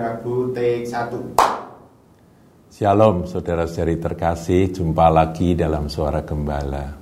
[0.00, 6.96] Rabu take 1 Shalom saudara-saudari terkasih, jumpa lagi dalam Suara Gembala.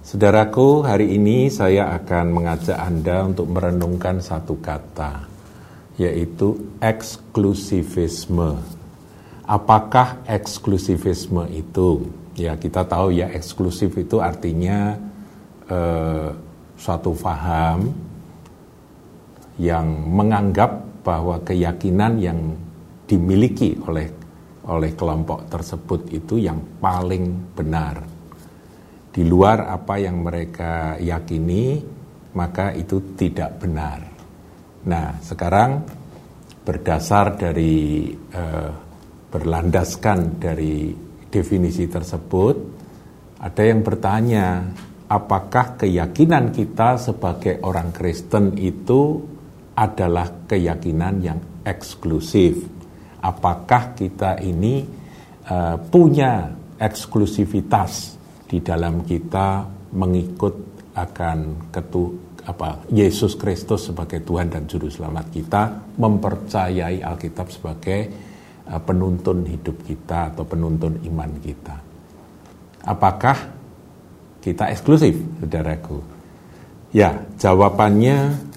[0.00, 5.28] Saudaraku, hari ini saya akan mengajak Anda untuk merenungkan satu kata,
[6.00, 8.56] yaitu eksklusivisme.
[9.44, 12.08] Apakah eksklusivisme itu?
[12.40, 14.96] Ya, kita tahu ya eksklusif itu artinya
[15.68, 16.32] eh,
[16.80, 17.92] suatu faham
[19.60, 22.36] yang menganggap bahwa keyakinan yang
[23.08, 24.12] dimiliki oleh
[24.68, 28.04] oleh kelompok tersebut itu yang paling benar.
[29.08, 31.80] Di luar apa yang mereka yakini,
[32.36, 34.04] maka itu tidak benar.
[34.84, 35.80] Nah, sekarang
[36.60, 38.70] berdasar dari eh,
[39.32, 40.92] berlandaskan dari
[41.32, 42.56] definisi tersebut,
[43.40, 44.68] ada yang bertanya,
[45.08, 49.24] apakah keyakinan kita sebagai orang Kristen itu
[49.78, 52.78] adalah keyakinan yang eksklusif?
[53.22, 54.86] apakah kita ini
[55.50, 58.14] uh, punya eksklusivitas
[58.46, 60.54] di dalam kita mengikut
[60.94, 62.14] akan ketu
[62.48, 65.62] apa Yesus Kristus sebagai Tuhan dan juru selamat kita
[65.98, 68.00] mempercayai Alkitab sebagai
[68.70, 71.76] uh, penuntun hidup kita atau penuntun iman kita.
[72.88, 73.36] Apakah
[74.40, 76.00] kita eksklusif, saudaraku?
[76.88, 78.47] Ya, jawabannya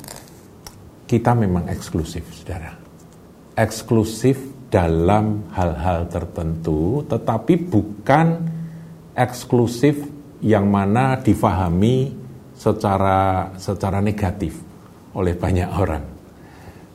[1.12, 2.72] kita memang eksklusif, saudara.
[3.52, 4.40] Eksklusif
[4.72, 8.28] dalam hal-hal tertentu, tetapi bukan
[9.12, 10.08] eksklusif
[10.40, 12.16] yang mana difahami
[12.56, 14.56] secara secara negatif
[15.12, 16.04] oleh banyak orang.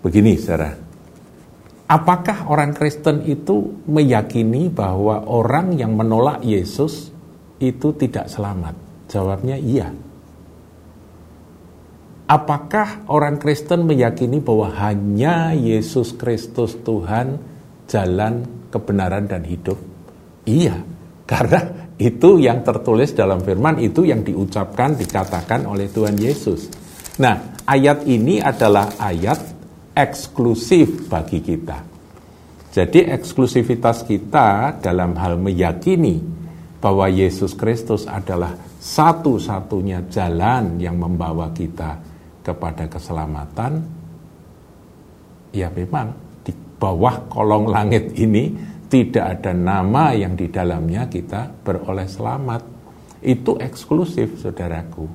[0.00, 0.72] Begini, saudara,
[1.84, 7.12] apakah orang Kristen itu meyakini bahwa orang yang menolak Yesus
[7.60, 8.72] itu tidak selamat?
[9.12, 10.05] Jawabnya iya.
[12.26, 17.38] Apakah orang Kristen meyakini bahwa hanya Yesus Kristus Tuhan
[17.86, 19.78] jalan kebenaran dan hidup?
[20.42, 20.82] Iya,
[21.22, 26.66] karena itu yang tertulis dalam firman itu yang diucapkan dikatakan oleh Tuhan Yesus.
[27.22, 29.38] Nah, ayat ini adalah ayat
[29.94, 31.78] eksklusif bagi kita.
[32.74, 36.18] Jadi eksklusivitas kita dalam hal meyakini
[36.82, 38.50] bahwa Yesus Kristus adalah
[38.82, 42.15] satu-satunya jalan yang membawa kita
[42.46, 43.82] kepada keselamatan,
[45.50, 46.26] ya memang
[46.76, 48.52] bawah kolong langit ini
[48.86, 52.62] tidak ada nama yang di dalamnya kita beroleh selamat.
[53.24, 55.08] Itu eksklusif, saudaraku.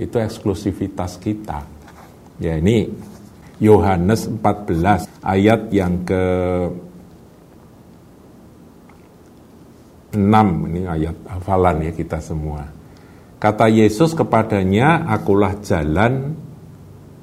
[0.00, 1.60] Itu eksklusivitas kita.
[2.40, 2.88] Ya ini
[3.60, 6.24] Yohanes 14 ayat yang ke
[10.16, 10.16] 6
[10.72, 12.64] ini ayat hafalan ya kita semua.
[13.36, 16.32] Kata Yesus kepadanya, akulah jalan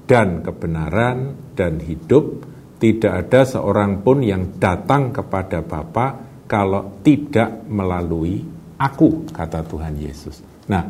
[0.07, 2.47] dan kebenaran dan hidup
[2.79, 8.39] tidak ada seorang pun yang datang kepada Bapa kalau tidak melalui
[8.79, 10.39] aku, kata Tuhan Yesus.
[10.71, 10.85] Nah,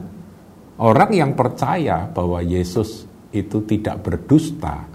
[0.78, 4.86] orang yang percaya bahwa Yesus itu tidak berdusta,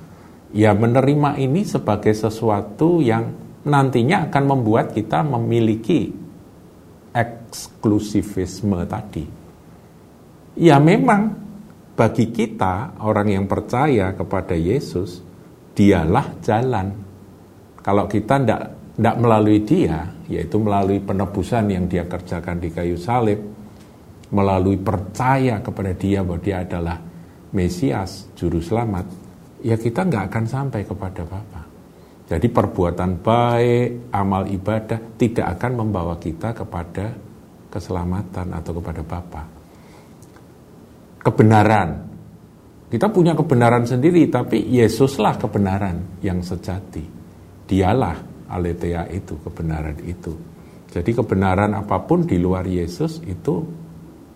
[0.54, 3.34] ya menerima ini sebagai sesuatu yang
[3.66, 6.12] nantinya akan membuat kita memiliki
[7.10, 9.24] eksklusivisme tadi.
[10.60, 11.41] Ya memang
[12.02, 15.22] bagi kita orang yang percaya kepada Yesus,
[15.70, 16.90] dialah jalan.
[17.78, 18.62] Kalau kita tidak
[18.98, 23.38] tidak melalui dia, yaitu melalui penebusan yang dia kerjakan di kayu salib,
[24.34, 26.98] melalui percaya kepada dia bahwa dia adalah
[27.54, 29.06] Mesias, Juru Selamat,
[29.62, 31.62] ya kita nggak akan sampai kepada Bapa.
[32.26, 37.14] Jadi perbuatan baik, amal ibadah tidak akan membawa kita kepada
[37.70, 39.61] keselamatan atau kepada Bapa.
[41.22, 42.12] Kebenaran
[42.92, 47.00] kita punya kebenaran sendiri, tapi Yesuslah kebenaran yang sejati.
[47.64, 50.36] Dialah aletheia itu, kebenaran itu.
[50.92, 53.64] Jadi kebenaran apa pun di luar Yesus itu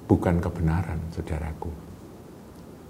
[0.09, 1.69] bukan kebenaran, saudaraku.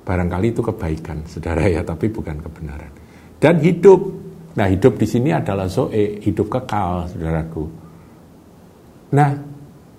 [0.07, 2.93] Barangkali itu kebaikan, saudara ya, tapi bukan kebenaran.
[3.43, 4.07] Dan hidup,
[4.55, 7.67] nah hidup di sini adalah zoe, hidup kekal, saudaraku.
[9.19, 9.35] Nah,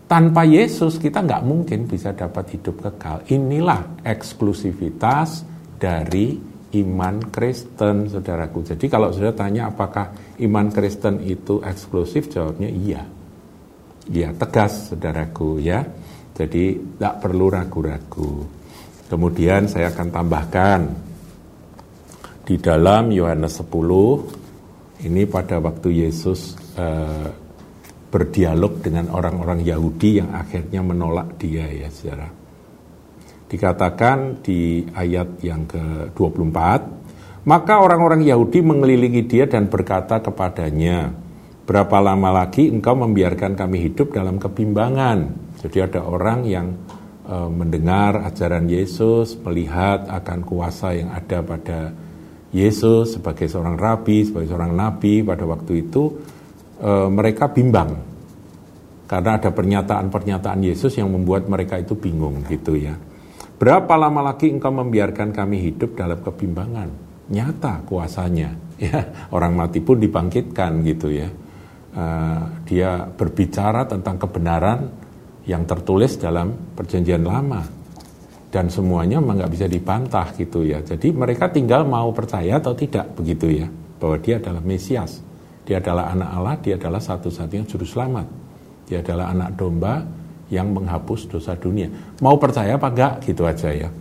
[0.07, 3.27] tanpa Yesus kita nggak mungkin bisa dapat hidup kekal.
[3.27, 5.43] Inilah eksklusivitas
[5.75, 6.39] dari
[6.79, 8.63] iman Kristen, saudaraku.
[8.63, 13.03] Jadi kalau sudah tanya apakah iman Kristen itu eksklusif, jawabnya iya.
[14.07, 15.83] Iya, tegas, saudaraku ya.
[16.31, 18.31] Jadi tidak perlu ragu-ragu.
[19.07, 20.81] Kemudian saya akan tambahkan
[22.47, 27.46] di dalam Yohanes 10 ini pada waktu Yesus eh,
[28.07, 32.29] berdialog dengan orang-orang Yahudi yang akhirnya menolak dia ya saudara.
[33.47, 36.59] Dikatakan di ayat yang ke-24,
[37.47, 41.15] Maka orang-orang Yahudi mengelilingi dia dan berkata kepadanya,
[41.63, 45.31] Berapa lama lagi engkau membiarkan kami hidup dalam kebimbangan?
[45.59, 46.75] Jadi ada orang yang
[47.27, 51.91] e, mendengar ajaran Yesus, melihat akan kuasa yang ada pada
[52.55, 56.03] Yesus sebagai seorang rabi, sebagai seorang nabi pada waktu itu,
[56.77, 57.97] e, mereka bimbang
[59.07, 62.93] karena ada pernyataan-pernyataan Yesus yang membuat mereka itu bingung gitu ya.
[63.57, 66.89] Berapa lama lagi engkau membiarkan kami hidup dalam kebimbangan?
[67.31, 68.53] Nyata kuasanya,
[68.85, 71.29] ya orang mati pun dibangkitkan gitu ya.
[71.97, 74.85] Uh, dia berbicara tentang kebenaran
[75.49, 77.65] yang tertulis dalam perjanjian lama
[78.47, 80.83] dan semuanya memang nggak bisa dibantah gitu ya.
[80.83, 85.25] Jadi mereka tinggal mau percaya atau tidak begitu ya bahwa dia adalah Mesias,
[85.67, 88.27] dia adalah anak Allah, dia adalah satu-satunya juru selamat,
[88.87, 89.99] dia adalah anak domba
[90.47, 91.91] yang menghapus dosa dunia.
[92.23, 93.91] Mau percaya apa enggak gitu aja ya.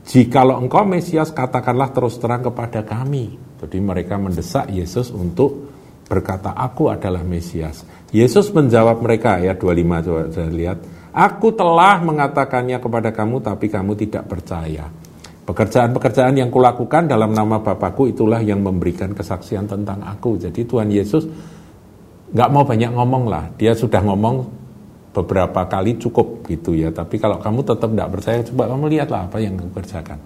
[0.00, 3.36] Jikalau engkau Mesias katakanlah terus terang kepada kami.
[3.60, 5.68] Jadi mereka mendesak Yesus untuk
[6.08, 7.84] berkata aku adalah Mesias.
[8.10, 10.78] Yesus menjawab mereka ayat 25 coba saya lihat.
[11.12, 14.88] Aku telah mengatakannya kepada kamu tapi kamu tidak percaya.
[15.50, 20.38] Pekerjaan-pekerjaan yang kulakukan dalam nama Bapakku itulah yang memberikan kesaksian tentang aku.
[20.38, 21.26] Jadi Tuhan Yesus
[22.30, 23.50] nggak mau banyak ngomong lah.
[23.58, 24.46] Dia sudah ngomong
[25.10, 26.94] beberapa kali cukup gitu ya.
[26.94, 30.18] Tapi kalau kamu tetap tidak percaya, coba kamu lihatlah apa yang kamu kerjakan.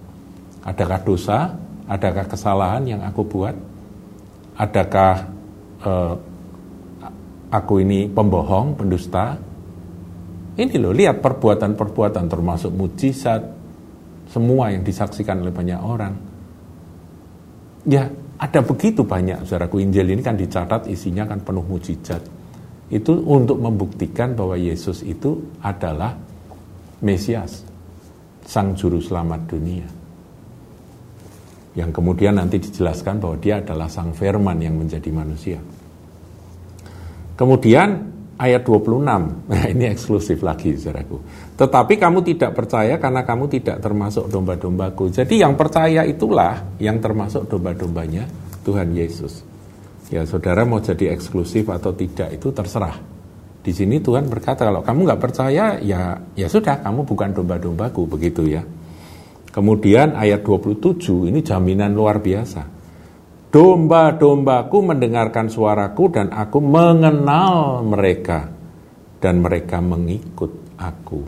[0.61, 1.57] Adakah dosa?
[1.89, 3.57] Adakah kesalahan yang aku buat?
[4.61, 5.13] Adakah
[5.89, 6.13] uh,
[7.49, 9.41] aku ini pembohong, pendusta.
[10.53, 13.41] Ini loh, lihat perbuatan-perbuatan termasuk mujizat,
[14.35, 16.13] semua yang disaksikan oleh banyak orang.
[17.87, 19.79] Ya, ada begitu banyak, saudaraku.
[19.79, 22.19] Injil ini kan dicatat isinya kan penuh mujizat.
[22.91, 26.19] Itu untuk membuktikan bahwa Yesus itu adalah
[26.99, 27.63] Mesias,
[28.43, 29.87] Sang Juru Selamat dunia.
[31.79, 35.59] Yang kemudian nanti dijelaskan bahwa dia adalah Sang Firman yang menjadi manusia.
[37.39, 39.03] Kemudian ayat 26,
[39.51, 41.17] nah ini eksklusif lagi saudaraku.
[41.55, 45.11] Tetapi kamu tidak percaya karena kamu tidak termasuk domba-dombaku.
[45.11, 48.27] Jadi yang percaya itulah yang termasuk domba-dombanya
[48.67, 49.45] Tuhan Yesus.
[50.13, 52.99] Ya saudara mau jadi eksklusif atau tidak itu terserah.
[53.65, 58.45] Di sini Tuhan berkata kalau kamu nggak percaya ya ya sudah kamu bukan domba-dombaku begitu
[58.45, 58.61] ya.
[59.49, 62.74] Kemudian ayat 27 ini jaminan luar biasa.
[63.55, 68.51] Domba-dombaku mendengarkan suaraku dan aku mengenal mereka
[69.23, 71.23] dan mereka mengikut aku.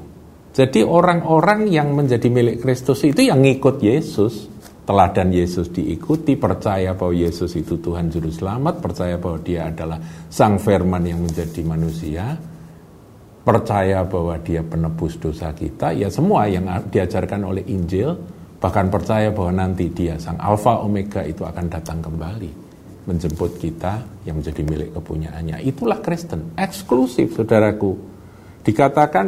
[0.52, 4.52] Jadi orang-orang yang menjadi milik Kristus itu yang ngikut Yesus.
[4.84, 10.60] Teladan Yesus diikuti, percaya bahwa Yesus itu Tuhan Juru Selamat, percaya bahwa dia adalah Sang
[10.60, 12.36] Firman yang menjadi manusia,
[13.44, 18.16] percaya bahwa dia penebus dosa kita, ya semua yang diajarkan oleh Injil,
[18.58, 22.68] bahkan percaya bahwa nanti dia sang alfa omega itu akan datang kembali
[23.08, 25.64] menjemput kita yang menjadi milik kepunyaannya.
[25.64, 27.96] Itulah Kristen eksklusif saudaraku.
[28.68, 29.26] Dikatakan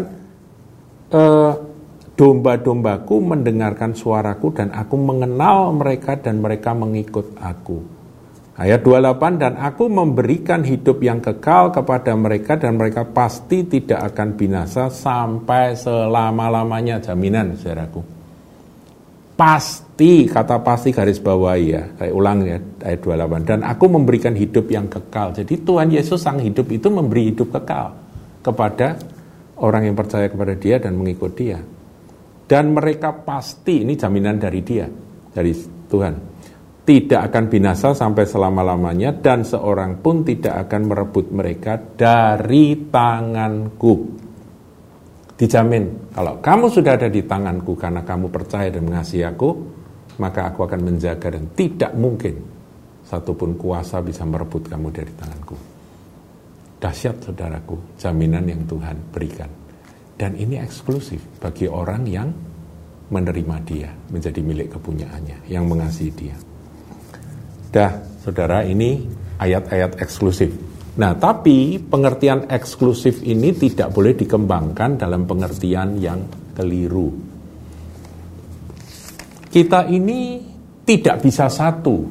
[1.16, 1.54] eh,
[2.20, 7.80] domba-dombaku mendengarkan suaraku dan aku mengenal mereka dan mereka mengikut aku.
[8.60, 14.36] Ayat 28, dan aku memberikan hidup yang kekal kepada mereka dan mereka pasti tidak akan
[14.36, 17.00] binasa sampai selama-lamanya.
[17.00, 18.19] Jaminan saudaraku
[19.40, 24.68] pasti kata pasti garis bawahi ya saya ulang ya ayat 28 dan aku memberikan hidup
[24.68, 25.32] yang kekal.
[25.32, 27.96] Jadi Tuhan Yesus sang hidup itu memberi hidup kekal
[28.44, 29.00] kepada
[29.64, 31.56] orang yang percaya kepada dia dan mengikut dia.
[32.50, 34.84] Dan mereka pasti ini jaminan dari dia
[35.32, 35.56] dari
[35.88, 36.14] Tuhan
[36.84, 44.26] tidak akan binasa sampai selama-lamanya dan seorang pun tidak akan merebut mereka dari tanganku
[45.40, 49.50] Dijamin, kalau kamu sudah ada di tanganku karena kamu percaya dan mengasihi aku,
[50.20, 52.36] maka aku akan menjaga dan tidak mungkin
[53.08, 55.56] satupun kuasa bisa merebut kamu dari tanganku.
[56.84, 59.48] Dahsyat saudaraku, jaminan yang Tuhan berikan.
[60.20, 62.28] Dan ini eksklusif bagi orang yang
[63.08, 66.36] menerima dia, menjadi milik kepunyaannya, yang mengasihi dia.
[67.72, 69.08] Dah, saudara, ini
[69.40, 70.52] ayat-ayat eksklusif
[71.00, 77.08] Nah, tapi pengertian eksklusif ini tidak boleh dikembangkan dalam pengertian yang keliru.
[79.48, 80.44] Kita ini
[80.84, 82.04] tidak bisa satu,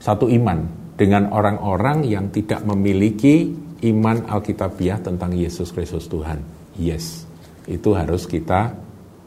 [0.00, 0.58] satu iman
[0.96, 3.52] dengan orang-orang yang tidak memiliki
[3.84, 6.40] iman Alkitabiah tentang Yesus Kristus Tuhan.
[6.80, 7.28] Yes,
[7.68, 8.72] itu harus kita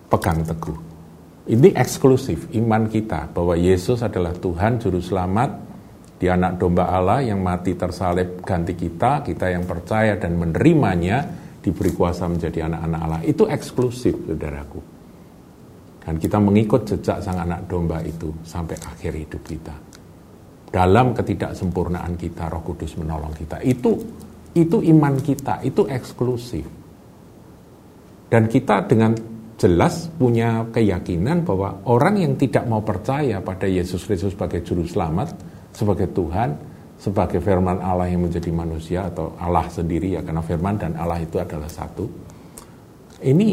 [0.10, 0.76] pegang teguh.
[1.54, 5.71] Ini eksklusif iman kita bahwa Yesus adalah Tuhan Juru Selamat
[6.22, 11.26] di anak domba Allah yang mati tersalib ganti kita, kita yang percaya dan menerimanya
[11.58, 13.22] diberi kuasa menjadi anak-anak Allah.
[13.26, 14.80] Itu eksklusif, saudaraku.
[16.06, 19.76] Dan kita mengikut jejak sang anak domba itu sampai akhir hidup kita.
[20.72, 23.60] dalam ketidaksempurnaan kita Roh Kudus menolong kita.
[23.60, 24.00] Itu
[24.56, 26.64] itu iman kita, itu eksklusif.
[28.32, 29.12] Dan kita dengan
[29.60, 35.36] jelas punya keyakinan bahwa orang yang tidak mau percaya pada Yesus Kristus sebagai juru selamat,
[35.72, 36.56] sebagai Tuhan,
[37.02, 41.42] sebagai firman Allah yang menjadi manusia atau Allah sendiri ya karena firman dan Allah itu
[41.42, 42.06] adalah satu.
[43.22, 43.50] Ini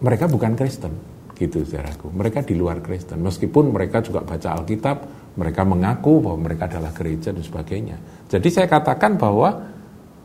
[0.00, 0.92] mereka bukan Kristen
[1.36, 2.14] gitu saudaraku.
[2.14, 4.96] Mereka di luar Kristen meskipun mereka juga baca Alkitab,
[5.36, 7.96] mereka mengaku bahwa mereka adalah gereja dan sebagainya.
[8.30, 9.52] Jadi saya katakan bahwa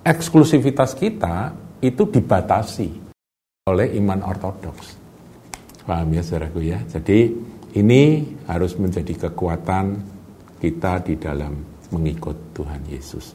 [0.02, 2.90] eksklusivitas kita itu dibatasi
[3.70, 4.98] oleh iman ortodoks.
[5.86, 6.80] Paham ya saudaraku ya?
[6.86, 7.34] Jadi
[7.78, 9.86] ini harus menjadi kekuatan
[10.62, 11.58] kita di dalam
[11.90, 13.26] mengikut Tuhan Yesus.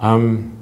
[0.00, 0.56] Um,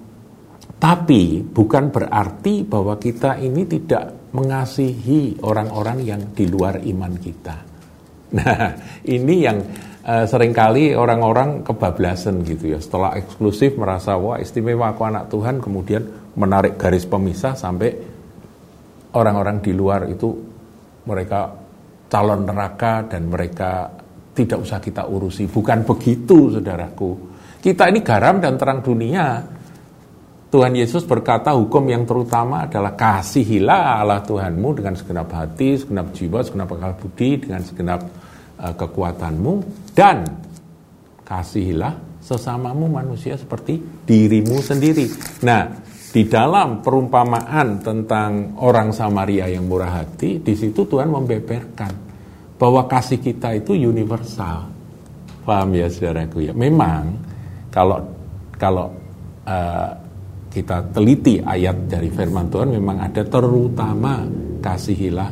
[0.79, 7.57] tapi bukan berarti bahwa kita ini tidak mengasihi orang-orang yang di luar iman kita.
[8.29, 8.77] Nah,
[9.09, 9.57] ini yang
[10.05, 12.79] uh, sering kali orang-orang kebablasan gitu ya.
[12.79, 16.05] Setelah eksklusif merasa wah istimewa aku anak Tuhan, kemudian
[16.37, 17.89] menarik garis pemisah sampai
[19.17, 20.29] orang-orang di luar itu
[21.09, 21.57] mereka
[22.13, 23.97] calon neraka dan mereka
[24.39, 25.51] tidak usah kita urusi.
[25.51, 27.11] Bukan begitu, saudaraku.
[27.59, 29.43] Kita ini garam dan terang dunia.
[30.49, 36.41] Tuhan Yesus berkata hukum yang terutama adalah kasihilah Allah Tuhanmu dengan segenap hati, segenap jiwa,
[36.41, 38.01] segenap akal budi, dengan segenap
[38.57, 39.55] uh, kekuatanmu
[39.93, 40.25] dan
[41.29, 43.77] kasihilah sesamamu manusia seperti
[44.09, 45.05] dirimu sendiri.
[45.45, 45.69] Nah,
[46.09, 52.08] di dalam perumpamaan tentang orang Samaria yang murah hati, di situ Tuhan membeberkan
[52.59, 54.67] bahwa kasih kita itu universal.
[55.47, 56.53] Paham ya saudaraku ya?
[56.53, 57.17] Memang
[57.73, 58.03] kalau
[58.59, 58.93] kalau
[59.47, 59.91] uh,
[60.51, 64.27] kita teliti ayat dari firman Tuhan memang ada terutama
[64.59, 65.31] kasihilah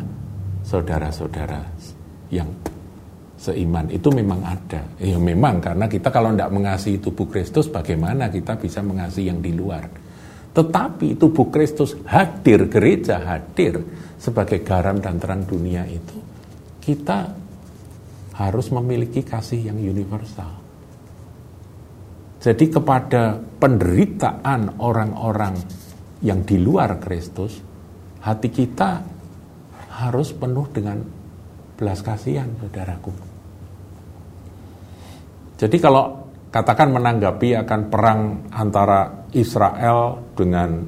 [0.62, 1.60] saudara-saudara
[2.30, 2.48] yang
[3.36, 4.86] seiman itu memang ada.
[5.02, 9.52] Ya memang karena kita kalau tidak mengasihi tubuh Kristus bagaimana kita bisa mengasihi yang di
[9.52, 9.84] luar.
[10.56, 13.76] Tetapi tubuh Kristus hadir, gereja hadir
[14.16, 16.35] sebagai garam dan terang dunia itu
[16.86, 17.34] kita
[18.38, 20.62] harus memiliki kasih yang universal.
[22.38, 25.58] Jadi kepada penderitaan orang-orang
[26.22, 27.58] yang di luar Kristus,
[28.22, 29.02] hati kita
[29.98, 31.02] harus penuh dengan
[31.74, 33.10] belas kasihan, saudaraku.
[35.58, 38.20] Jadi kalau katakan menanggapi akan perang
[38.54, 40.86] antara Israel dengan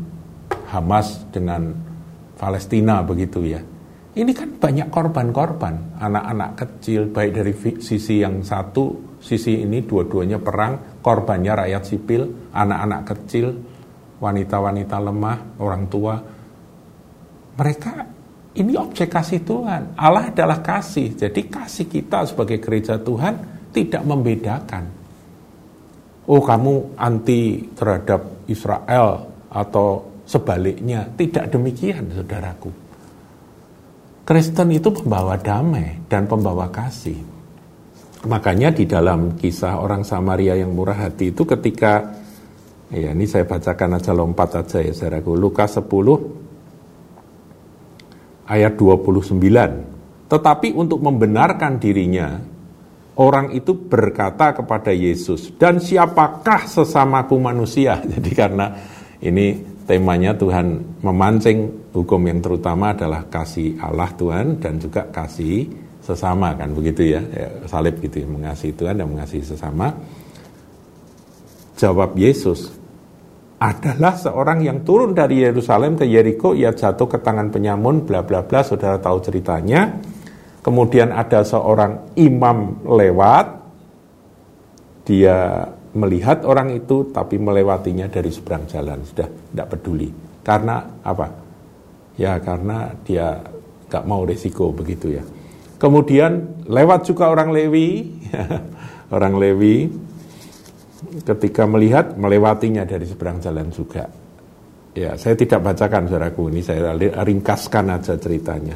[0.68, 1.72] Hamas dengan
[2.36, 3.77] Palestina begitu ya.
[4.18, 10.98] Ini kan banyak korban-korban, anak-anak kecil baik dari sisi yang satu sisi ini dua-duanya perang,
[10.98, 13.54] korbannya rakyat sipil, anak-anak kecil,
[14.18, 16.18] wanita-wanita lemah, orang tua.
[17.58, 17.92] Mereka
[18.58, 19.94] ini objek kasih Tuhan.
[19.94, 21.14] Allah adalah kasih.
[21.14, 24.84] Jadi kasih kita sebagai gereja Tuhan tidak membedakan.
[26.26, 31.06] Oh kamu anti terhadap Israel atau sebaliknya.
[31.06, 32.87] Tidak demikian saudaraku.
[34.28, 37.16] Kristen itu pembawa damai dan pembawa kasih.
[38.28, 42.12] Makanya di dalam kisah orang Samaria yang murah hati itu ketika
[42.92, 45.32] ya ini saya bacakan aja lompat aja ya saudaraku.
[45.32, 45.88] Lukas 10
[48.52, 49.32] ayat 29.
[50.28, 52.36] Tetapi untuk membenarkan dirinya
[53.16, 58.76] orang itu berkata kepada Yesus, "Dan siapakah sesamaku manusia?" Jadi karena
[59.24, 65.64] ini temanya Tuhan memancing hukum yang terutama adalah kasih Allah Tuhan dan juga kasih
[66.04, 69.96] sesama kan begitu ya, ya salib gitu ya, mengasihi Tuhan dan mengasihi sesama.
[71.80, 72.68] Jawab Yesus
[73.58, 78.44] adalah seorang yang turun dari Yerusalem ke Yeriko ia jatuh ke tangan penyamun bla bla
[78.44, 79.96] bla saudara tahu ceritanya.
[80.60, 83.46] Kemudian ada seorang imam lewat
[85.08, 85.64] dia
[85.96, 89.00] melihat orang itu tapi melewatinya dari seberang jalan.
[89.06, 90.08] Sudah tidak peduli.
[90.44, 91.26] Karena apa?
[92.18, 93.40] Ya karena dia
[93.88, 95.24] gak mau resiko begitu ya.
[95.78, 98.18] Kemudian lewat juga orang Lewi,
[99.16, 99.86] orang Lewi
[101.22, 104.04] ketika melihat melewatinya dari seberang jalan juga.
[104.98, 106.50] Ya, saya tidak bacakan saudaraku.
[106.50, 106.90] Ini, saya
[107.22, 108.74] ringkaskan aja ceritanya.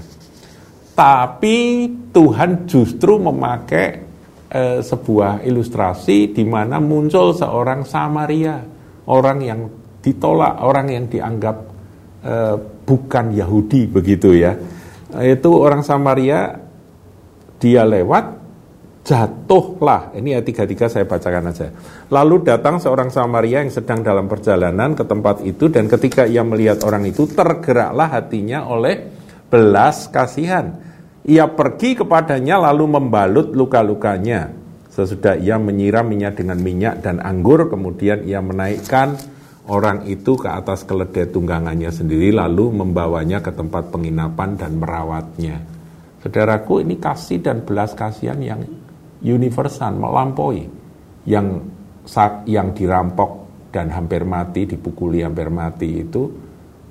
[0.95, 4.12] Tapi Tuhan justru memakai
[4.53, 8.61] eh, sebuah ilustrasi di mana muncul seorang Samaria,
[9.09, 9.61] orang yang
[10.05, 11.57] ditolak, orang yang dianggap
[12.21, 14.53] eh, bukan Yahudi begitu ya.
[15.13, 16.57] Itu orang Samaria
[17.61, 18.25] dia lewat,
[19.03, 20.15] jatuhlah.
[20.15, 21.69] Ini ayat 33 saya bacakan aja.
[22.11, 26.83] Lalu datang seorang Samaria yang sedang dalam perjalanan ke tempat itu dan ketika ia melihat
[26.87, 29.11] orang itu tergeraklah hatinya oleh
[29.51, 30.92] belas kasihan.
[31.23, 34.51] Ia pergi kepadanya lalu membalut luka-lukanya.
[34.91, 39.17] Sesudah ia menyiraminya dengan minyak dan anggur, kemudian ia menaikkan
[39.71, 45.63] orang itu ke atas keledai tunggangannya sendiri, lalu membawanya ke tempat penginapan dan merawatnya.
[46.21, 48.61] Saudaraku, ini kasih dan belas kasihan yang
[49.23, 50.67] universal, melampaui,
[51.25, 51.63] yang
[52.51, 53.31] yang dirampok
[53.71, 56.27] dan hampir mati, dipukuli hampir mati itu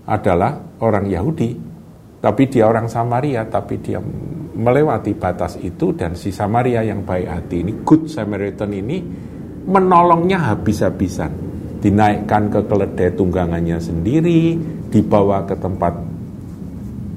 [0.07, 1.70] adalah orang Yahudi,
[2.21, 3.97] tapi dia orang Samaria, tapi dia
[4.61, 9.01] melewati batas itu dan si Samaria yang baik hati ini, Good Samaritan ini
[9.65, 11.49] menolongnya habis-habisan.
[11.81, 14.53] Dinaikkan ke keledai tunggangannya sendiri,
[14.93, 15.97] dibawa ke tempat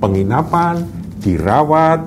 [0.01, 0.81] penginapan,
[1.21, 2.01] dirawat,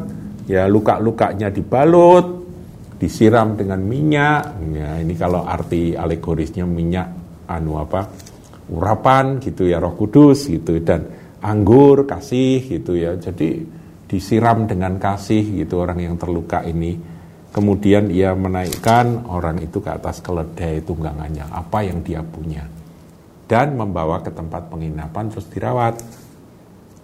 [0.49, 2.49] ya luka-lukanya dibalut,
[2.97, 4.57] disiram dengan minyak.
[4.73, 7.13] Ya, ini kalau arti alegorisnya minyak
[7.45, 8.27] anu apa?
[8.67, 13.17] urapan gitu ya Roh Kudus gitu dan anggur kasih gitu ya.
[13.17, 13.65] Jadi
[14.08, 17.17] disiram dengan kasih gitu orang yang terluka ini.
[17.51, 22.70] Kemudian ia menaikkan orang itu ke atas keledai tunggangannya, apa yang dia punya.
[23.48, 25.96] Dan membawa ke tempat penginapan terus dirawat.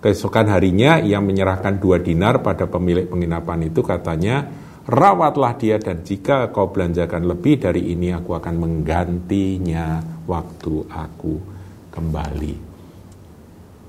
[0.04, 4.46] Keesokan harinya ia menyerahkan dua dinar pada pemilik penginapan itu katanya,
[4.84, 11.34] rawatlah dia dan jika kau belanjakan lebih dari ini aku akan menggantinya waktu aku
[11.88, 12.73] kembali.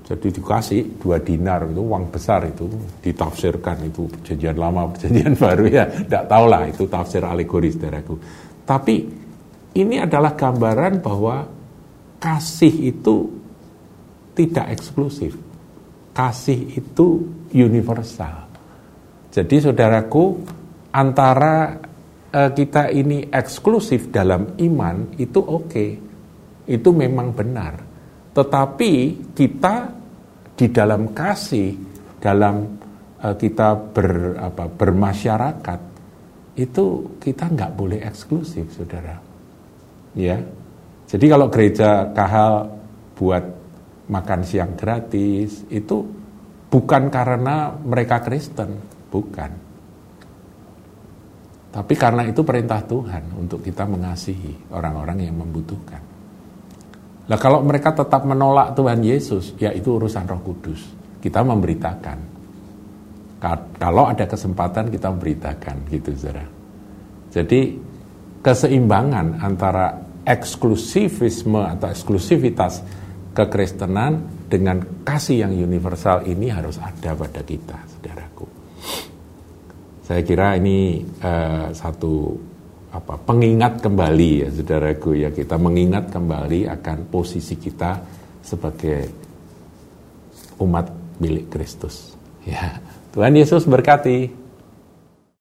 [0.05, 2.69] Jadi dikasih dua dinar itu uang besar itu
[3.01, 8.15] ditafsirkan itu perjanjian lama perjanjian baru ya tidak tahu lah itu tafsir alegoris saudaraku.
[8.65, 8.95] Tapi
[9.75, 11.49] ini adalah gambaran bahwa
[12.21, 13.15] kasih itu
[14.37, 15.33] tidak eksklusif.
[16.15, 17.07] Kasih itu
[17.51, 18.45] universal.
[19.33, 20.25] Jadi saudaraku
[20.93, 21.81] antara
[22.31, 25.65] uh, kita ini eksklusif dalam iman itu oke.
[25.65, 25.89] Okay.
[26.65, 27.84] Itu memang benar.
[28.35, 28.91] Tetapi
[29.31, 29.75] kita
[30.59, 31.71] di dalam kasih,
[32.19, 32.55] dalam
[33.23, 35.81] uh, kita ber, apa, bermasyarakat,
[36.59, 36.85] itu
[37.19, 39.15] kita nggak boleh eksklusif, saudara.
[40.15, 40.39] Ya,
[41.07, 42.71] jadi kalau gereja kahal
[43.15, 43.43] buat
[44.07, 46.07] makan siang gratis itu
[46.71, 48.79] bukan karena mereka Kristen,
[49.11, 49.51] bukan.
[51.75, 56.14] Tapi karena itu perintah Tuhan untuk kita mengasihi orang-orang yang membutuhkan.
[57.25, 60.81] Nah kalau mereka tetap menolak Tuhan Yesus, ya itu urusan roh kudus.
[61.17, 62.17] Kita memberitakan.
[63.77, 66.45] Kalau ada kesempatan kita memberitakan gitu saudara.
[67.29, 67.77] Jadi
[68.41, 72.81] keseimbangan antara eksklusivisme atau eksklusivitas
[73.37, 78.47] kekristenan dengan kasih yang universal ini harus ada pada kita, saudaraku.
[80.05, 82.37] Saya kira ini uh, satu
[82.95, 85.29] apa pengingat kembali ya saudaraku ya.
[85.35, 87.99] Kita mengingat kembali akan posisi kita
[88.39, 89.11] sebagai
[90.63, 90.87] umat
[91.19, 92.15] milik Kristus.
[92.47, 92.79] Ya
[93.11, 94.44] Tuhan Yesus berkati